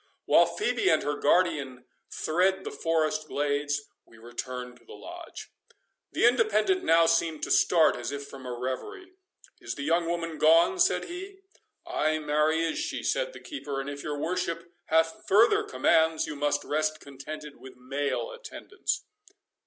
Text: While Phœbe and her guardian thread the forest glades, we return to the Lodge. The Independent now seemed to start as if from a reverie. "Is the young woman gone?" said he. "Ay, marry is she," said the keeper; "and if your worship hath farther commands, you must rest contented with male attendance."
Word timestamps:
While 0.25 0.47
Phœbe 0.57 0.91
and 0.91 1.03
her 1.03 1.13
guardian 1.13 1.85
thread 2.09 2.63
the 2.63 2.71
forest 2.71 3.27
glades, 3.27 3.83
we 4.03 4.17
return 4.17 4.75
to 4.75 4.83
the 4.83 4.95
Lodge. 4.95 5.51
The 6.13 6.25
Independent 6.25 6.83
now 6.83 7.05
seemed 7.05 7.43
to 7.43 7.51
start 7.51 7.95
as 7.95 8.11
if 8.11 8.25
from 8.27 8.47
a 8.47 8.51
reverie. 8.51 9.11
"Is 9.59 9.75
the 9.75 9.83
young 9.83 10.07
woman 10.07 10.39
gone?" 10.39 10.79
said 10.79 11.05
he. 11.05 11.41
"Ay, 11.85 12.17
marry 12.17 12.63
is 12.63 12.79
she," 12.79 13.03
said 13.03 13.33
the 13.33 13.39
keeper; 13.39 13.79
"and 13.79 13.91
if 13.91 14.01
your 14.01 14.17
worship 14.17 14.73
hath 14.85 15.27
farther 15.27 15.61
commands, 15.61 16.25
you 16.25 16.35
must 16.35 16.63
rest 16.63 16.99
contented 16.99 17.57
with 17.57 17.75
male 17.77 18.31
attendance." 18.31 19.03